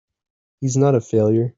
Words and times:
He's 0.61 0.77
not 0.77 0.95
a 0.95 1.01
failure! 1.01 1.49